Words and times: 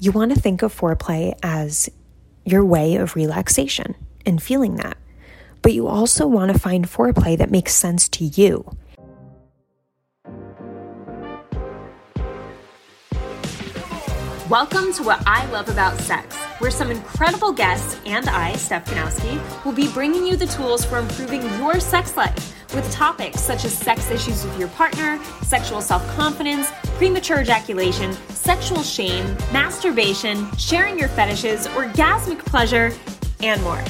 you 0.00 0.12
want 0.12 0.32
to 0.32 0.40
think 0.40 0.62
of 0.62 0.76
foreplay 0.76 1.36
as 1.42 1.90
your 2.44 2.64
way 2.64 2.96
of 2.96 3.16
relaxation 3.16 3.96
and 4.24 4.40
feeling 4.40 4.76
that. 4.76 4.96
But 5.60 5.74
you 5.74 5.88
also 5.88 6.26
want 6.26 6.52
to 6.52 6.58
find 6.58 6.88
foreplay 6.88 7.36
that 7.38 7.50
makes 7.50 7.74
sense 7.74 8.08
to 8.10 8.24
you. 8.24 8.64
Welcome 14.48 14.92
to 14.94 15.02
What 15.02 15.22
I 15.26 15.44
Love 15.50 15.68
About 15.68 15.98
Sex, 15.98 16.34
where 16.58 16.70
some 16.70 16.90
incredible 16.90 17.52
guests 17.52 18.00
and 18.06 18.28
I, 18.30 18.54
Steph 18.54 18.86
Ganowski, 18.86 19.64
will 19.64 19.72
be 19.72 19.88
bringing 19.88 20.24
you 20.24 20.36
the 20.36 20.46
tools 20.46 20.84
for 20.84 20.98
improving 20.98 21.42
your 21.58 21.80
sex 21.80 22.16
life 22.16 22.57
with 22.74 22.90
topics 22.92 23.40
such 23.40 23.64
as 23.64 23.76
sex 23.76 24.10
issues 24.10 24.44
with 24.44 24.58
your 24.58 24.68
partner, 24.68 25.18
sexual 25.42 25.80
self 25.80 26.06
confidence, 26.16 26.70
premature 26.96 27.40
ejaculation, 27.40 28.12
sexual 28.30 28.82
shame, 28.82 29.26
masturbation, 29.52 30.50
sharing 30.56 30.98
your 30.98 31.08
fetishes, 31.08 31.66
orgasmic 31.68 32.38
pleasure, 32.40 32.92
and 33.40 33.62
more. 33.62 33.82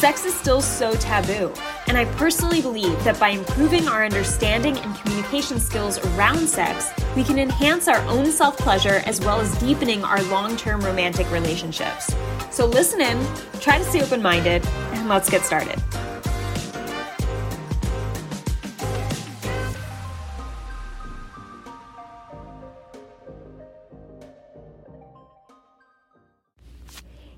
Sex 0.00 0.24
is 0.24 0.32
still 0.34 0.62
so 0.62 0.94
taboo, 0.94 1.52
and 1.86 1.98
I 1.98 2.06
personally 2.16 2.62
believe 2.62 3.04
that 3.04 3.20
by 3.20 3.30
improving 3.30 3.86
our 3.86 4.02
understanding 4.02 4.78
and 4.78 4.96
communication 4.96 5.60
skills 5.60 5.98
around 6.06 6.48
sex, 6.48 6.90
we 7.14 7.22
can 7.22 7.38
enhance 7.38 7.86
our 7.86 8.00
own 8.06 8.32
self 8.32 8.56
pleasure 8.56 9.02
as 9.04 9.20
well 9.20 9.40
as 9.40 9.54
deepening 9.58 10.02
our 10.02 10.22
long 10.24 10.56
term 10.56 10.80
romantic 10.80 11.30
relationships. 11.30 12.14
So 12.50 12.64
listen 12.64 13.02
in, 13.02 13.22
try 13.60 13.76
to 13.76 13.84
stay 13.84 14.02
open 14.02 14.22
minded, 14.22 14.64
and 14.92 15.06
let's 15.06 15.28
get 15.28 15.42
started. 15.42 15.78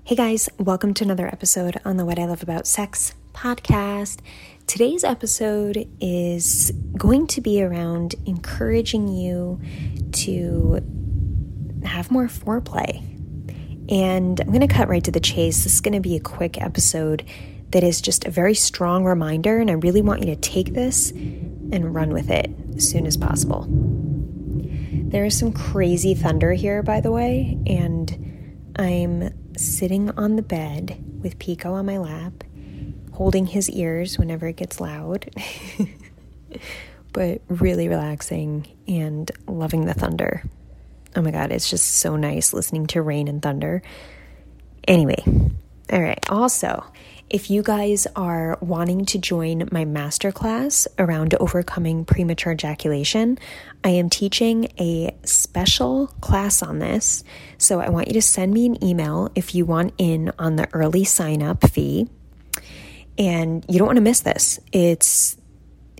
Hey 0.05 0.17
guys, 0.17 0.49
welcome 0.59 0.93
to 0.95 1.05
another 1.05 1.27
episode 1.27 1.79
on 1.85 1.95
the 1.95 2.03
What 2.03 2.19
I 2.19 2.25
Love 2.25 2.43
About 2.43 2.67
Sex 2.67 3.13
podcast. 3.33 4.19
Today's 4.67 5.05
episode 5.05 5.87
is 6.01 6.71
going 6.97 7.25
to 7.27 7.39
be 7.39 7.63
around 7.63 8.13
encouraging 8.25 9.07
you 9.07 9.61
to 10.11 10.81
have 11.85 12.11
more 12.11 12.27
foreplay. 12.27 12.97
And 13.89 14.41
I'm 14.41 14.47
going 14.47 14.59
to 14.59 14.67
cut 14.67 14.89
right 14.89 15.05
to 15.05 15.11
the 15.11 15.21
chase. 15.21 15.63
This 15.63 15.75
is 15.75 15.81
going 15.81 15.93
to 15.93 16.01
be 16.01 16.17
a 16.17 16.19
quick 16.19 16.61
episode 16.61 17.23
that 17.69 17.85
is 17.85 18.01
just 18.01 18.25
a 18.25 18.29
very 18.29 18.55
strong 18.55 19.05
reminder, 19.05 19.59
and 19.59 19.71
I 19.71 19.75
really 19.75 20.01
want 20.01 20.19
you 20.19 20.25
to 20.25 20.35
take 20.35 20.73
this 20.73 21.11
and 21.11 21.95
run 21.95 22.09
with 22.09 22.29
it 22.29 22.51
as 22.75 22.89
soon 22.89 23.07
as 23.07 23.15
possible. 23.15 23.67
There 23.69 25.23
is 25.23 25.39
some 25.39 25.53
crazy 25.53 26.13
thunder 26.13 26.51
here, 26.51 26.83
by 26.83 26.99
the 26.99 27.11
way, 27.11 27.57
and 27.65 28.73
I'm 28.75 29.29
sitting 29.57 30.09
on 30.11 30.35
the 30.35 30.41
bed 30.41 31.03
with 31.21 31.39
Pico 31.39 31.73
on 31.73 31.85
my 31.85 31.97
lap, 31.97 32.43
holding 33.11 33.45
his 33.45 33.69
ears 33.69 34.17
whenever 34.17 34.47
it 34.47 34.55
gets 34.55 34.79
loud, 34.81 35.29
but 37.13 37.41
really 37.47 37.87
relaxing 37.87 38.67
and 38.87 39.31
loving 39.47 39.85
the 39.85 39.93
thunder. 39.93 40.43
Oh 41.15 41.21
my 41.21 41.31
God, 41.31 41.51
it's 41.51 41.69
just 41.69 41.97
so 41.97 42.15
nice 42.15 42.53
listening 42.53 42.87
to 42.87 43.01
rain 43.01 43.27
and 43.27 43.41
thunder. 43.41 43.83
Anyway, 44.87 45.23
all 45.91 46.01
right. 46.01 46.19
Also, 46.29 46.83
if 47.29 47.49
you 47.49 47.63
guys 47.63 48.05
are 48.15 48.57
wanting 48.61 49.05
to 49.05 49.17
join 49.17 49.67
my 49.71 49.85
masterclass 49.85 50.87
around 50.99 51.33
overcoming 51.39 52.05
premature 52.05 52.53
ejaculation, 52.53 53.39
I 53.83 53.89
am 53.89 54.09
teaching 54.09 54.69
a 54.79 55.15
special 55.23 56.07
class 56.21 56.61
on 56.61 56.79
this. 56.79 57.23
So 57.57 57.79
I 57.79 57.89
want 57.89 58.07
you 58.07 58.13
to 58.13 58.21
send 58.21 58.53
me 58.53 58.65
an 58.65 58.83
email 58.83 59.31
if 59.35 59.55
you 59.55 59.65
want 59.65 59.93
in 59.97 60.31
on 60.37 60.57
the 60.57 60.67
early 60.73 61.03
sign 61.03 61.41
up 61.41 61.67
fee. 61.69 62.07
And 63.17 63.65
you 63.67 63.79
don't 63.79 63.87
want 63.87 63.97
to 63.97 64.01
miss 64.01 64.21
this. 64.21 64.59
It's 64.71 65.37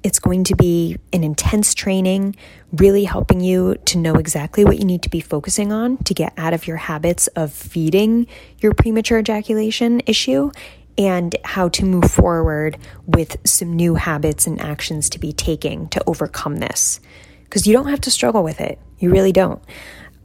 it's 0.03 0.19
going 0.19 0.43
to 0.43 0.55
be 0.55 0.97
an 1.13 1.23
intense 1.23 1.73
training, 1.73 2.35
really 2.73 3.05
helping 3.05 3.39
you 3.39 3.75
to 3.85 3.97
know 3.97 4.15
exactly 4.15 4.65
what 4.65 4.77
you 4.77 4.83
need 4.83 5.01
to 5.03 5.09
be 5.09 5.21
focusing 5.21 5.71
on 5.71 5.97
to 5.99 6.13
get 6.13 6.33
out 6.35 6.53
of 6.53 6.67
your 6.67 6.75
habits 6.75 7.27
of 7.27 7.53
feeding 7.53 8.27
your 8.59 8.73
premature 8.73 9.19
ejaculation 9.19 10.01
issue 10.05 10.51
and 10.97 11.35
how 11.43 11.69
to 11.69 11.85
move 11.85 12.11
forward 12.11 12.77
with 13.05 13.37
some 13.45 13.73
new 13.73 13.95
habits 13.95 14.47
and 14.47 14.61
actions 14.61 15.09
to 15.09 15.19
be 15.19 15.33
taking 15.33 15.87
to 15.89 16.03
overcome 16.07 16.57
this. 16.57 16.99
Because 17.43 17.67
you 17.67 17.73
don't 17.73 17.87
have 17.87 18.01
to 18.01 18.11
struggle 18.11 18.43
with 18.43 18.61
it. 18.61 18.79
You 18.99 19.11
really 19.11 19.31
don't. 19.31 19.63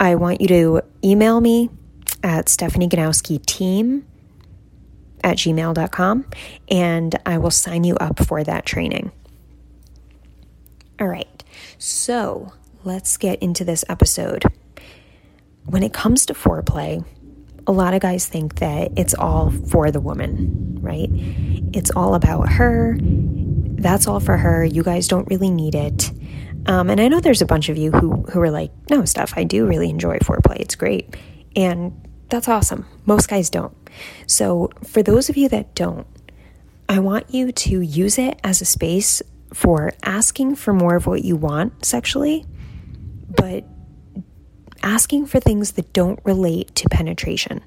I 0.01 0.15
want 0.15 0.41
you 0.41 0.49
to 0.49 0.83
email 1.05 1.41
me 1.41 1.71
at 2.23 2.49
Stephanie 2.49 2.89
Ganowski 2.89 3.45
team 3.45 4.07
at 5.25 5.37
gmail.com 5.39 6.25
and 6.69 7.19
I 7.27 7.39
will 7.39 7.51
sign 7.51 7.85
you 7.85 7.97
up 7.97 8.25
for 8.25 8.45
that 8.45 8.65
training. 8.65 9.11
All 11.01 11.09
right, 11.09 11.45
so 11.79 12.53
let's 12.85 13.17
get 13.17 13.41
into 13.41 13.65
this 13.65 13.85
episode. 13.89 14.45
When 15.65 15.83
it 15.83 15.93
comes 15.93 16.27
to 16.27 16.35
foreplay, 16.35 17.05
a 17.69 17.73
lot 17.73 17.93
of 17.93 18.01
guys 18.01 18.27
think 18.27 18.57
that 18.57 18.93
it's 18.97 19.15
all 19.15 19.51
for 19.51 19.91
the 19.91 20.01
woman, 20.01 20.79
right? 20.81 21.11
It's 21.75 21.91
all 21.91 22.15
about 22.15 22.49
her. 22.49 22.97
That's 23.01 24.07
all 24.07 24.21
for 24.21 24.39
her. 24.39 24.65
You 24.65 24.83
guys 24.83 25.07
don't 25.07 25.29
really 25.29 25.51
need 25.51 25.75
it. 25.75 26.11
Um, 26.67 26.89
and 26.89 26.99
I 26.99 27.09
know 27.09 27.21
there's 27.21 27.43
a 27.43 27.47
bunch 27.47 27.69
of 27.69 27.77
you 27.77 27.93
who, 27.93 28.23
who 28.23 28.41
are 28.41 28.51
like, 28.51 28.73
no, 28.91 29.05
Steph. 29.05 29.37
I 29.37 29.45
do 29.45 29.67
really 29.67 29.91
enjoy 29.91 30.17
foreplay. 30.19 30.57
It's 30.57 30.77
great. 30.77 31.15
And 31.55 31.93
that's 32.31 32.49
awesome. 32.49 32.87
Most 33.05 33.29
guys 33.29 33.51
don't. 33.51 33.75
So, 34.27 34.71
for 34.85 35.03
those 35.03 35.29
of 35.29 35.37
you 35.37 35.49
that 35.51 35.75
don't, 35.75 36.07
I 36.89 37.01
want 37.01 37.31
you 37.31 37.53
to 37.53 37.81
use 37.81 38.19
it 38.19 38.41
as 38.43 38.63
a 38.63 38.65
space 38.65 39.23
for 39.53 39.93
asking 40.03 40.57
for 40.57 40.73
more 40.73 40.97
of 40.97 41.07
what 41.07 41.25
you 41.25 41.37
want 41.37 41.85
sexually, 41.85 42.47
but 43.29 43.65
asking 44.89 45.27
for 45.27 45.39
things 45.39 45.73
that 45.73 45.93
don't 45.93 46.19
relate 46.25 46.75
to 46.75 46.89
penetration. 46.89 47.63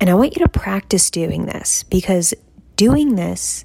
And 0.00 0.10
I 0.10 0.14
want 0.14 0.36
you 0.36 0.44
to 0.44 0.48
practice 0.48 1.08
doing 1.08 1.46
this 1.46 1.84
because 1.84 2.34
doing 2.74 3.14
this, 3.14 3.64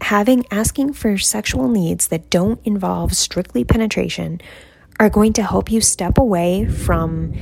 having 0.00 0.46
asking 0.50 0.94
for 0.94 1.18
sexual 1.18 1.68
needs 1.68 2.08
that 2.08 2.30
don't 2.30 2.58
involve 2.64 3.12
strictly 3.12 3.64
penetration, 3.64 4.40
are 4.98 5.10
going 5.10 5.34
to 5.34 5.42
help 5.42 5.70
you 5.70 5.82
step 5.82 6.16
away 6.16 6.66
from 6.66 7.34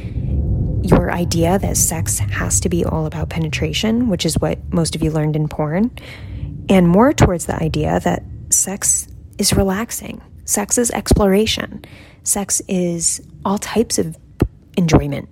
your 0.83 1.13
idea 1.13 1.59
that 1.61 1.77
sex 1.77 2.19
has 2.19 2.59
to 2.61 2.69
be 2.69 2.85
all 2.85 3.07
about 3.07 3.31
penetration, 3.31 4.09
which 4.09 4.27
is 4.27 4.39
what 4.41 4.59
most 4.73 4.97
of 4.97 5.03
you 5.05 5.13
learned 5.13 5.37
in 5.37 5.47
porn, 5.47 5.93
and 6.69 6.89
more 6.89 7.13
towards 7.13 7.47
the 7.47 7.63
idea 7.63 8.01
that 8.01 8.25
sex 8.51 9.07
is 9.39 9.53
relaxing, 9.53 10.21
sex 10.45 10.79
is 10.79 10.91
exploration, 10.91 11.85
sex 12.25 12.61
is 12.67 13.21
all 13.45 13.59
types 13.59 13.99
of 13.99 14.17
enjoyment. 14.79 15.29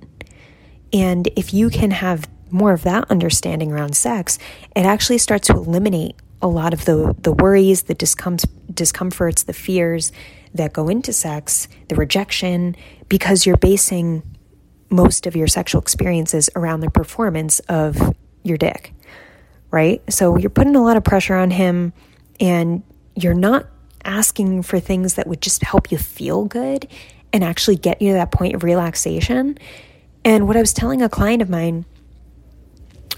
And 0.93 1.29
if 1.37 1.55
you 1.55 1.71
can 1.71 1.91
have 1.93 2.29
more 2.51 2.73
of 2.73 2.83
that 2.83 3.11
understanding 3.11 3.73
around 3.73 3.97
sex, 3.97 4.39
it 4.75 4.84
actually 4.84 5.19
starts 5.19 5.49
to 5.49 5.55
eliminate 5.55 6.17
a 6.43 6.49
lot 6.49 6.75
of 6.75 6.84
the, 6.84 7.15
the 7.21 7.33
worries, 7.33 7.84
the 7.84 7.95
discom- 7.95 8.45
discomforts, 8.73 9.45
the 9.45 9.53
fears 9.53 10.12
that 10.55 10.73
go 10.73 10.89
into 10.89 11.12
sex, 11.12 11.69
the 11.89 11.97
rejection, 11.97 12.77
because 13.09 13.47
you're 13.47 13.57
basing 13.57 14.23
most 14.91 15.27
of 15.27 15.34
your 15.34 15.49
sexual 15.49 15.81
experiences 15.81 16.49
around 16.55 16.81
the 16.81 16.91
performance 16.91 17.59
of 17.69 18.15
your 18.43 18.57
dick, 18.57 18.93
right? 19.71 20.03
So 20.13 20.37
you're 20.37 20.51
putting 20.51 20.77
a 20.77 20.83
lot 20.83 20.97
of 20.97 21.05
pressure 21.05 21.34
on 21.34 21.51
him 21.51 21.93
and 22.39 22.83
you're 23.15 23.34
not 23.34 23.67
asking 24.05 24.63
for 24.63 24.78
things 24.78 25.15
that 25.15 25.27
would 25.27 25.43
just 25.43 25.63
help 25.65 25.91
you 25.91 25.99
feel 25.99 26.45
good 26.45 26.87
and 27.36 27.44
actually 27.44 27.76
get 27.76 28.00
you 28.00 28.08
to 28.08 28.14
that 28.14 28.32
point 28.32 28.54
of 28.54 28.64
relaxation. 28.64 29.58
And 30.24 30.48
what 30.48 30.56
I 30.56 30.60
was 30.60 30.72
telling 30.72 31.02
a 31.02 31.08
client 31.10 31.42
of 31.42 31.50
mine 31.50 31.84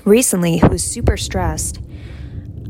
recently 0.05 0.59
who 0.59 0.67
was 0.67 0.83
super 0.83 1.17
stressed, 1.17 1.79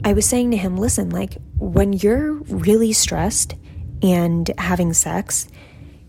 I 0.04 0.12
was 0.12 0.26
saying 0.26 0.50
to 0.50 0.58
him, 0.58 0.76
listen, 0.76 1.08
like 1.08 1.38
when 1.56 1.94
you're 1.94 2.34
really 2.34 2.92
stressed 2.92 3.54
and 4.02 4.50
having 4.58 4.92
sex, 4.92 5.48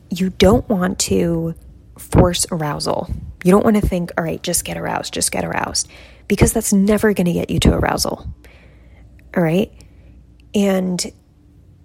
you 0.09 0.30
don't 0.30 0.68
want 0.68 1.00
to 1.00 1.56
force 1.97 2.45
arousal. 2.51 3.09
You 3.45 3.53
don't 3.53 3.63
want 3.63 3.77
to 3.77 3.88
think, 3.88 4.12
all 4.18 4.25
right, 4.25 4.44
just 4.44 4.65
get 4.65 4.77
aroused, 4.77 5.13
just 5.13 5.31
get 5.31 5.45
aroused, 5.45 5.88
because 6.27 6.51
that's 6.51 6.74
never 6.74 7.13
going 7.13 7.27
to 7.27 7.33
get 7.33 7.50
you 7.50 7.62
to 7.62 7.75
arousal. 7.75 8.27
All 9.38 9.42
right. 9.42 9.71
And 10.53 11.01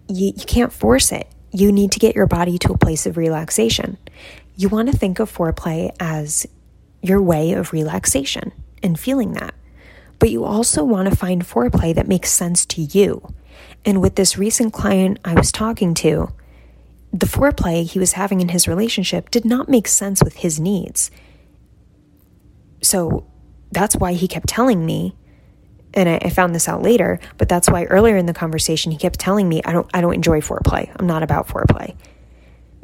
you, 0.09 0.33
you 0.37 0.45
can't 0.45 0.73
force 0.73 1.13
it 1.13 1.29
you 1.55 1.71
need 1.71 1.93
to 1.93 2.01
get 2.01 2.17
your 2.17 2.27
body 2.27 2.59
to 2.59 2.73
a 2.73 2.79
place 2.79 3.07
of 3.07 3.17
relaxation. 3.17 3.97
You 4.57 4.69
want 4.69 4.91
to 4.91 4.97
think 4.97 5.21
of 5.21 5.33
foreplay 5.33 5.95
as 6.01 6.47
your 7.01 7.23
way 7.23 7.53
of 7.53 7.73
relaxation 7.73 8.53
and 8.83 8.99
feeling 8.99 9.33
that. 9.35 9.55
But 10.19 10.31
you 10.31 10.45
also 10.45 10.83
want 10.83 11.09
to 11.09 11.17
find 11.17 11.47
foreplay 11.47 11.95
that 11.95 12.09
makes 12.09 12.31
sense 12.33 12.67
to 12.67 12.83
you. 12.83 13.33
And 13.85 14.01
with 14.03 14.17
this 14.17 14.37
recent 14.37 14.73
client 14.73 15.21
I 15.25 15.35
was 15.35 15.53
talking 15.53 15.95
to, 15.95 16.33
the 17.13 17.27
foreplay 17.27 17.89
he 17.89 18.01
was 18.01 18.13
having 18.13 18.41
in 18.41 18.49
his 18.49 18.67
relationship 18.67 19.31
did 19.31 19.45
not 19.45 19.69
make 19.69 19.87
sense 19.87 20.23
with 20.25 20.37
his 20.37 20.59
needs. 20.59 21.11
so 22.83 23.27
that's 23.71 23.97
why 23.97 24.13
he 24.13 24.29
kept 24.29 24.47
telling 24.47 24.87
me 24.87 25.17
and 25.95 26.09
I, 26.09 26.19
I, 26.23 26.31
found 26.31 26.55
this 26.55 26.69
out 26.69 26.83
later, 26.83 27.21
but 27.39 27.49
that's 27.49 27.69
why 27.69 27.85
earlier 27.85 28.17
in 28.17 28.27
the 28.27 28.35
conversation 28.35 28.93
he 28.93 28.99
kept 28.99 29.19
telling 29.19 29.49
me 29.49 29.63
I 29.65 29.73
don't 29.73 29.89
I 29.95 30.01
don't 30.01 30.15
enjoy 30.15 30.41
foreplay. 30.41 30.95
I'm 30.99 31.07
not 31.07 31.23
about 31.23 31.49
foreplay. 31.49 31.97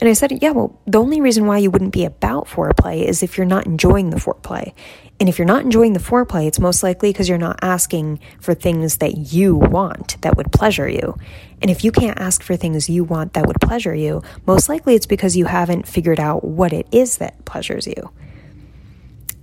And 0.01 0.09
I 0.09 0.15
said, 0.15 0.43
Yeah, 0.43 0.51
well, 0.53 0.81
the 0.87 0.99
only 0.99 1.21
reason 1.21 1.47
why 1.47 1.59
you 1.59 1.71
wouldn't 1.71 1.93
be 1.93 2.05
about 2.05 2.47
foreplay 2.47 3.05
is 3.05 3.23
if 3.23 3.37
you're 3.37 3.47
not 3.47 3.67
enjoying 3.67 4.11
the 4.11 4.17
foreplay. 4.17 4.73
And 5.21 5.29
if 5.29 5.39
you're 5.39 5.47
not 5.47 5.63
enjoying 5.63 5.93
the 5.93 6.01
foreplay, 6.01 6.47
it's 6.47 6.59
most 6.59 6.83
likely 6.83 7.11
because 7.11 7.29
you're 7.29 7.37
not 7.37 7.59
asking 7.61 8.21
for 8.41 8.55
things 8.55 8.97
that 8.97 9.33
you 9.35 9.55
want 9.55 10.19
that 10.23 10.39
would 10.39 10.51
pleasure 10.51 10.89
you. 10.89 11.19
And 11.61 11.71
if 11.71 11.85
you 11.85 11.93
can't 11.93 12.19
ask 12.19 12.43
for 12.43 12.57
things 12.57 12.89
you 12.89 13.05
want 13.05 13.35
that 13.35 13.47
would 13.47 13.61
pleasure 13.61 13.95
you, 13.95 14.23
most 14.47 14.71
likely 14.71 14.95
it's 14.95 15.05
because 15.05 15.37
you 15.37 15.45
haven't 15.45 15.87
figured 15.87 16.19
out 16.19 16.43
what 16.43 16.73
it 16.73 16.87
is 16.91 17.19
that 17.19 17.45
pleasures 17.45 17.87
you. 17.87 18.11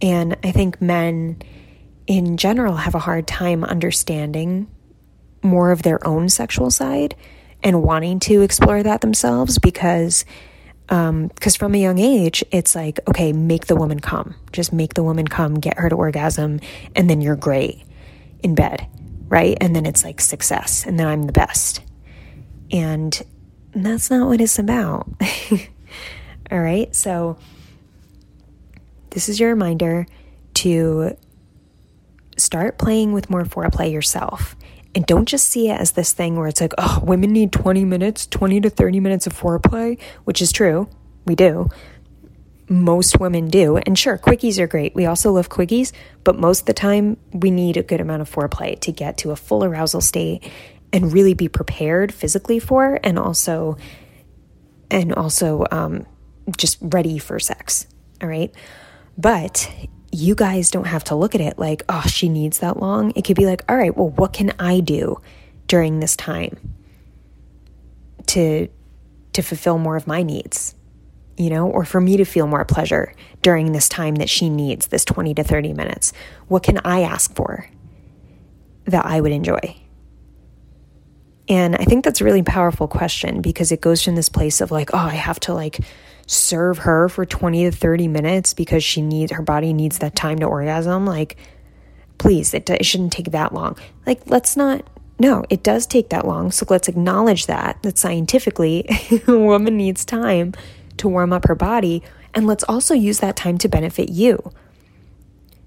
And 0.01 0.35
I 0.43 0.51
think 0.51 0.81
men 0.81 1.43
in 2.07 2.37
general 2.37 2.75
have 2.77 2.95
a 2.95 2.99
hard 2.99 3.27
time 3.27 3.63
understanding 3.63 4.67
more 5.43 5.71
of 5.71 5.83
their 5.83 6.05
own 6.07 6.29
sexual 6.29 6.71
side 6.71 7.15
and 7.63 7.83
wanting 7.83 8.19
to 8.19 8.41
explore 8.41 8.81
that 8.81 9.01
themselves 9.01 9.59
because 9.59 10.25
um 10.89 11.27
because 11.27 11.55
from 11.55 11.75
a 11.75 11.77
young 11.77 11.99
age 11.99 12.43
it's 12.51 12.75
like 12.75 12.99
okay 13.07 13.33
make 13.33 13.67
the 13.67 13.75
woman 13.75 13.99
come. 13.99 14.35
Just 14.51 14.71
make 14.73 14.93
the 14.93 15.03
woman 15.03 15.27
come 15.27 15.55
get 15.55 15.77
her 15.77 15.89
to 15.89 15.95
orgasm 15.95 16.59
and 16.95 17.09
then 17.09 17.21
you're 17.21 17.35
great 17.35 17.83
in 18.41 18.55
bed 18.55 18.87
right? 19.29 19.57
And 19.59 19.75
then 19.75 19.85
it's 19.85 20.03
like 20.03 20.21
success 20.21 20.85
and 20.85 20.99
then 20.99 21.07
i'm 21.07 21.23
the 21.23 21.33
best. 21.33 21.81
And 22.71 23.21
that's 23.73 24.09
not 24.09 24.27
what 24.27 24.41
it's 24.41 24.59
about. 24.59 25.07
All 26.51 26.59
right? 26.59 26.93
So 26.95 27.37
this 29.11 29.29
is 29.29 29.39
your 29.39 29.49
reminder 29.49 30.05
to 30.55 31.15
start 32.37 32.77
playing 32.77 33.13
with 33.13 33.29
more 33.29 33.43
foreplay 33.43 33.91
yourself. 33.91 34.55
And 34.95 35.05
don't 35.05 35.27
just 35.27 35.49
see 35.49 35.69
it 35.69 35.79
as 35.79 35.91
this 35.91 36.13
thing 36.13 36.35
where 36.37 36.47
it's 36.47 36.61
like, 36.61 36.73
oh, 36.77 37.01
women 37.03 37.31
need 37.31 37.51
20 37.51 37.85
minutes, 37.85 38.25
20 38.27 38.61
to 38.61 38.69
30 38.69 38.99
minutes 38.99 39.27
of 39.27 39.33
foreplay, 39.33 39.99
which 40.23 40.41
is 40.41 40.51
true. 40.51 40.89
We 41.25 41.35
do. 41.35 41.69
Most 42.69 43.19
women 43.19 43.47
do. 43.47 43.77
And 43.77 43.97
sure, 43.97 44.17
quickies 44.17 44.59
are 44.59 44.67
great. 44.67 44.95
We 44.95 45.05
also 45.05 45.31
love 45.31 45.49
quickies, 45.49 45.91
but 46.23 46.39
most 46.39 46.61
of 46.61 46.65
the 46.65 46.73
time, 46.73 47.17
we 47.31 47.51
need 47.51 47.77
a 47.77 47.83
good 47.83 48.01
amount 48.01 48.21
of 48.21 48.31
foreplay 48.31 48.79
to 48.81 48.91
get 48.91 49.17
to 49.19 49.31
a 49.31 49.35
full 49.35 49.63
arousal 49.63 50.01
state 50.01 50.49
and 50.93 51.11
really 51.13 51.33
be 51.33 51.47
prepared 51.47 52.13
physically 52.13 52.59
for 52.59 52.99
and 53.03 53.19
also 53.19 53.77
and 54.89 55.13
also 55.13 55.65
um, 55.71 56.05
just 56.57 56.77
ready 56.81 57.17
for 57.17 57.39
sex 57.39 57.87
all 58.21 58.29
right 58.29 58.53
but 59.17 59.69
you 60.11 60.35
guys 60.35 60.71
don't 60.71 60.87
have 60.87 61.03
to 61.05 61.15
look 61.15 61.35
at 61.35 61.41
it 61.41 61.59
like, 61.59 61.83
oh, 61.89 62.03
she 62.07 62.29
needs 62.29 62.59
that 62.59 62.77
long. 62.77 63.11
It 63.15 63.23
could 63.23 63.35
be 63.35 63.45
like, 63.45 63.63
all 63.69 63.75
right, 63.75 63.95
well, 63.95 64.09
what 64.09 64.33
can 64.33 64.53
I 64.59 64.79
do 64.79 65.21
during 65.67 65.99
this 65.99 66.15
time 66.15 66.57
to 68.27 68.67
to 69.33 69.41
fulfill 69.43 69.77
more 69.77 69.95
of 69.95 70.07
my 70.07 70.23
needs? 70.23 70.75
You 71.37 71.51
know, 71.51 71.69
or 71.69 71.85
for 71.85 72.01
me 72.01 72.17
to 72.17 72.25
feel 72.25 72.47
more 72.47 72.65
pleasure 72.65 73.13
during 73.43 73.71
this 73.71 73.87
time 73.87 74.15
that 74.15 74.29
she 74.29 74.49
needs, 74.49 74.87
this 74.87 75.05
20 75.05 75.35
to 75.35 75.43
30 75.43 75.73
minutes. 75.73 76.11
What 76.47 76.63
can 76.63 76.79
I 76.83 77.01
ask 77.01 77.35
for 77.35 77.69
that 78.85 79.05
I 79.05 79.21
would 79.21 79.31
enjoy? 79.31 79.75
And 81.49 81.75
I 81.75 81.85
think 81.85 82.03
that's 82.03 82.19
a 82.21 82.25
really 82.25 82.43
powerful 82.43 82.87
question 82.87 83.41
because 83.41 83.71
it 83.71 83.79
goes 83.79 84.03
from 84.03 84.15
this 84.15 84.29
place 84.29 84.59
of 84.59 84.71
like, 84.71 84.93
oh, 84.93 84.97
I 84.97 85.15
have 85.15 85.39
to 85.41 85.53
like 85.53 85.79
serve 86.27 86.79
her 86.79 87.07
for 87.07 87.25
20 87.25 87.65
to 87.65 87.71
30 87.71 88.07
minutes 88.09 88.53
because 88.53 88.83
she 88.83 89.01
needs 89.01 89.31
her 89.31 89.41
body 89.41 89.71
needs 89.71 89.99
that 89.99 90.15
time 90.15 90.39
to 90.39 90.45
orgasm. 90.45 91.05
Like 91.05 91.37
please 92.17 92.53
it, 92.53 92.69
it 92.69 92.85
shouldn't 92.85 93.13
take 93.13 93.31
that 93.31 93.53
long. 93.53 93.77
Like 94.05 94.21
let's 94.25 94.57
not 94.57 94.85
no 95.19 95.45
it 95.49 95.63
does 95.63 95.87
take 95.87 96.09
that 96.09 96.27
long. 96.27 96.51
So 96.51 96.65
let's 96.69 96.89
acknowledge 96.89 97.45
that 97.45 97.81
that 97.83 97.97
scientifically 97.97 98.85
a 99.27 99.37
woman 99.37 99.77
needs 99.77 100.03
time 100.03 100.53
to 100.97 101.07
warm 101.07 101.31
up 101.31 101.47
her 101.47 101.55
body. 101.55 102.03
And 102.33 102.45
let's 102.45 102.63
also 102.65 102.93
use 102.93 103.19
that 103.19 103.37
time 103.37 103.57
to 103.59 103.69
benefit 103.69 104.09
you. 104.09 104.51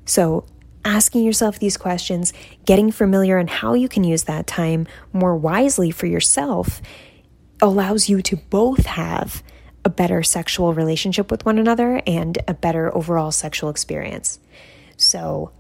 So 0.05 0.45
asking 0.85 1.25
yourself 1.25 1.59
these 1.59 1.77
questions 1.77 2.33
getting 2.65 2.91
familiar 2.91 3.39
on 3.39 3.47
how 3.47 3.75
you 3.75 3.89
can 3.89 4.05
use 4.05 4.25
that 4.25 4.47
time 4.47 4.87
more 5.13 5.37
wisely 5.37 5.91
for 5.91 6.07
yourself 6.07 6.81
allows 7.61 8.09
you 8.09 8.23
to 8.23 8.37
both 8.37 8.87
have 8.87 9.43
a 9.85 9.91
better 9.91 10.23
sexual 10.23 10.75
relationship 10.75 11.31
with 11.31 11.45
one 11.45 11.59
another 11.59 12.03
and 12.07 12.39
a 12.49 12.55
better 12.55 12.95
overall 12.97 13.31
sexual 13.31 13.71
experience. 13.71 14.39
So, 14.97 15.53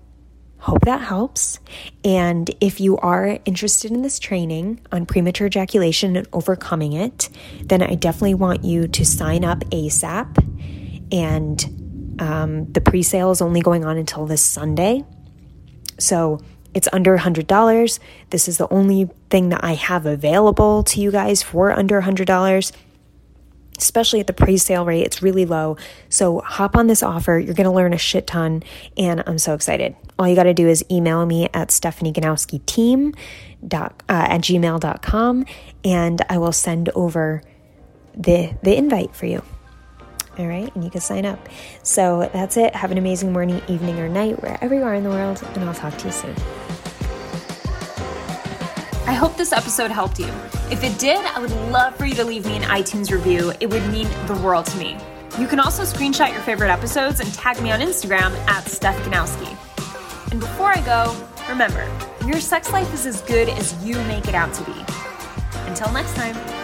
hope 0.58 0.82
that 0.82 1.00
helps. 1.00 1.58
And 2.04 2.50
if 2.60 2.80
you 2.80 2.98
are 2.98 3.38
interested 3.46 3.90
in 3.90 4.02
this 4.02 4.18
training 4.18 4.80
on 4.92 5.06
premature 5.06 5.46
ejaculation 5.46 6.16
and 6.16 6.28
overcoming 6.34 6.92
it, 6.92 7.30
then 7.62 7.82
I 7.82 7.94
definitely 7.94 8.34
want 8.34 8.62
you 8.64 8.86
to 8.86 9.04
sign 9.06 9.42
up 9.42 9.60
ASAP. 9.70 10.36
And 11.12 11.79
um, 12.20 12.70
the 12.72 12.80
pre 12.80 13.02
sale 13.02 13.30
is 13.30 13.42
only 13.42 13.60
going 13.60 13.84
on 13.84 13.96
until 13.96 14.26
this 14.26 14.42
Sunday. 14.42 15.04
So, 15.98 16.40
it's 16.72 16.88
under 16.92 17.18
$100. 17.18 17.98
This 18.30 18.46
is 18.46 18.58
the 18.58 18.68
only 18.68 19.10
thing 19.28 19.48
that 19.48 19.64
I 19.64 19.74
have 19.74 20.06
available 20.06 20.84
to 20.84 21.00
you 21.00 21.10
guys 21.10 21.42
for 21.42 21.72
under 21.72 22.00
$100 22.00 22.72
especially 23.82 24.20
at 24.20 24.26
the 24.26 24.32
pre 24.32 24.56
sale 24.56 24.84
rate. 24.84 25.02
It's 25.02 25.22
really 25.22 25.46
low. 25.46 25.76
So 26.08 26.40
hop 26.40 26.76
on 26.76 26.86
this 26.86 27.02
offer. 27.02 27.38
You're 27.38 27.54
going 27.54 27.64
to 27.64 27.72
learn 27.72 27.92
a 27.92 27.98
shit 27.98 28.26
ton. 28.26 28.62
And 28.96 29.22
I'm 29.26 29.38
so 29.38 29.54
excited. 29.54 29.96
All 30.18 30.28
you 30.28 30.36
got 30.36 30.44
to 30.44 30.54
do 30.54 30.68
is 30.68 30.84
email 30.90 31.24
me 31.26 31.48
at 31.54 31.70
Stephanie 31.70 32.12
Ganowski 32.12 32.64
team 32.66 33.14
dot, 33.66 34.02
uh, 34.08 34.26
at 34.28 34.40
gmail.com 34.42 35.44
and 35.84 36.22
I 36.28 36.38
will 36.38 36.52
send 36.52 36.90
over 36.90 37.42
the, 38.14 38.56
the 38.62 38.76
invite 38.76 39.14
for 39.14 39.26
you. 39.26 39.42
All 40.38 40.46
right, 40.46 40.74
and 40.74 40.84
you 40.84 40.90
can 40.90 41.00
sign 41.00 41.26
up. 41.26 41.48
So 41.82 42.30
that's 42.32 42.56
it. 42.56 42.74
Have 42.74 42.90
an 42.90 42.98
amazing 42.98 43.32
morning, 43.32 43.60
evening, 43.68 43.98
or 43.98 44.08
night 44.08 44.40
wherever 44.42 44.74
you 44.74 44.82
are 44.82 44.94
in 44.94 45.04
the 45.04 45.10
world, 45.10 45.42
and 45.54 45.64
I'll 45.64 45.74
talk 45.74 45.96
to 45.98 46.06
you 46.06 46.12
soon. 46.12 46.34
I 49.06 49.12
hope 49.12 49.36
this 49.36 49.52
episode 49.52 49.90
helped 49.90 50.18
you. 50.20 50.28
If 50.70 50.84
it 50.84 50.98
did, 50.98 51.18
I 51.18 51.40
would 51.40 51.50
love 51.72 51.96
for 51.96 52.06
you 52.06 52.14
to 52.14 52.24
leave 52.24 52.46
me 52.46 52.56
an 52.56 52.62
iTunes 52.62 53.10
review. 53.10 53.52
It 53.60 53.68
would 53.68 53.84
mean 53.90 54.08
the 54.26 54.40
world 54.42 54.66
to 54.66 54.78
me. 54.78 54.96
You 55.38 55.46
can 55.46 55.58
also 55.58 55.82
screenshot 55.82 56.32
your 56.32 56.42
favorite 56.42 56.70
episodes 56.70 57.18
and 57.18 57.32
tag 57.34 57.60
me 57.60 57.72
on 57.72 57.80
Instagram 57.80 58.32
at 58.46 58.64
Steph 58.66 58.96
Ganowski. 59.04 59.50
And 60.30 60.38
before 60.38 60.68
I 60.68 60.80
go, 60.82 61.16
remember, 61.48 61.90
your 62.24 62.40
sex 62.40 62.72
life 62.72 62.92
is 62.94 63.04
as 63.04 63.20
good 63.22 63.48
as 63.48 63.84
you 63.84 63.96
make 64.04 64.28
it 64.28 64.34
out 64.34 64.54
to 64.54 64.64
be. 64.64 64.84
Until 65.66 65.92
next 65.92 66.14
time. 66.14 66.59